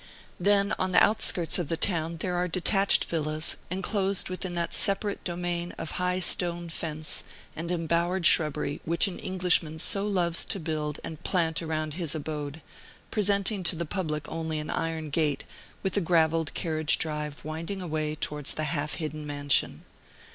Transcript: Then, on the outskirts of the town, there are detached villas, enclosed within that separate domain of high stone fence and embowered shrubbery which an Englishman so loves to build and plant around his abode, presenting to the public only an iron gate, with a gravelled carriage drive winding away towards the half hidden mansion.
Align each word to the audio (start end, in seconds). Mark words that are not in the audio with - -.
Then, 0.39 0.73
on 0.79 0.93
the 0.93 1.03
outskirts 1.03 1.59
of 1.59 1.67
the 1.67 1.77
town, 1.77 2.17
there 2.21 2.33
are 2.35 2.47
detached 2.47 3.05
villas, 3.05 3.55
enclosed 3.69 4.29
within 4.29 4.55
that 4.55 4.73
separate 4.73 5.23
domain 5.23 5.73
of 5.73 5.91
high 6.01 6.17
stone 6.19 6.69
fence 6.69 7.23
and 7.55 7.69
embowered 7.71 8.25
shrubbery 8.25 8.81
which 8.83 9.07
an 9.07 9.19
Englishman 9.19 9.77
so 9.77 10.07
loves 10.07 10.43
to 10.45 10.59
build 10.59 10.99
and 11.03 11.23
plant 11.23 11.61
around 11.61 11.93
his 11.93 12.15
abode, 12.15 12.63
presenting 13.11 13.61
to 13.61 13.75
the 13.75 13.85
public 13.85 14.27
only 14.27 14.57
an 14.57 14.71
iron 14.71 15.11
gate, 15.11 15.43
with 15.83 15.95
a 15.95 16.01
gravelled 16.01 16.55
carriage 16.55 16.97
drive 16.97 17.45
winding 17.45 17.79
away 17.79 18.15
towards 18.15 18.55
the 18.55 18.63
half 18.73 18.95
hidden 18.95 19.23
mansion. 19.27 19.85